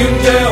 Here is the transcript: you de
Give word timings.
you 0.00 0.08
de 0.22 0.49